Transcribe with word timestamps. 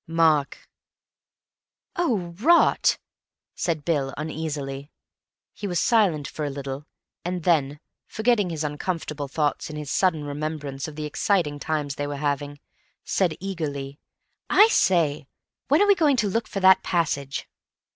"Mark." 0.07 0.67
"Oh, 1.95 2.33
rot," 2.39 2.97
said 3.53 3.85
Bill 3.85 4.15
uneasily. 4.17 4.91
He 5.53 5.67
was 5.67 5.79
silent 5.79 6.27
for 6.27 6.43
a 6.43 6.49
little, 6.49 6.87
and 7.23 7.43
then, 7.43 7.79
forgetting 8.07 8.49
his 8.49 8.63
uncomfortable 8.63 9.27
thoughts 9.27 9.69
in 9.69 9.75
his 9.75 9.91
sudden 9.91 10.23
remembrance 10.23 10.87
of 10.87 10.95
the 10.95 11.05
exciting 11.05 11.59
times 11.59 11.93
they 11.97 12.07
were 12.07 12.17
having, 12.17 12.59
said 13.03 13.37
eagerly, 13.39 13.99
"I 14.49 14.69
say, 14.69 15.27
when 15.67 15.83
are 15.83 15.87
we 15.87 15.93
going 15.93 16.17
to 16.17 16.29
look 16.29 16.47
for 16.47 16.61
that 16.61 16.81
passage?" 16.81 17.47